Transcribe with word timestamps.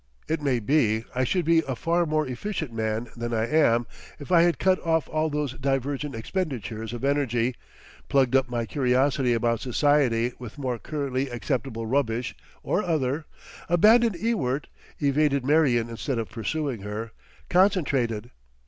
It 0.27 0.41
may 0.41 0.57
be 0.59 1.05
I 1.13 1.23
should 1.23 1.45
be 1.45 1.59
a 1.67 1.75
far 1.75 2.07
more 2.07 2.25
efficient 2.27 2.73
man 2.73 3.09
than 3.15 3.35
I 3.35 3.47
am 3.47 3.85
if 4.17 4.31
I 4.31 4.41
had 4.41 4.57
cut 4.57 4.83
off 4.83 5.07
all 5.07 5.29
those 5.29 5.53
divergent 5.53 6.15
expenditures 6.15 6.91
of 6.91 7.03
energy, 7.03 7.53
plugged 8.09 8.35
up 8.35 8.49
my 8.49 8.65
curiosity 8.65 9.33
about 9.35 9.59
society 9.59 10.31
with 10.39 10.57
more 10.57 10.79
currently 10.79 11.29
acceptable 11.29 11.85
rubbish 11.85 12.35
or 12.63 12.81
other, 12.81 13.25
abandoned 13.69 14.15
Ewart, 14.15 14.69
evaded 14.99 15.45
Marion 15.45 15.87
instead 15.87 16.17
of 16.17 16.31
pursuing 16.31 16.81
her, 16.81 17.11
concentrated. 17.47 18.31